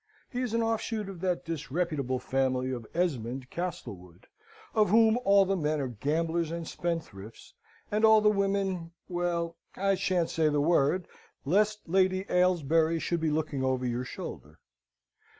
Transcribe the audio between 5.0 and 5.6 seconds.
all the